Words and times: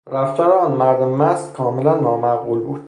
رفتار 0.09 0.51
آن 0.51 0.71
مرد 0.71 1.01
مست 1.03 1.53
کاملا 1.53 1.95
نامعقول 1.95 2.59
بود. 2.59 2.71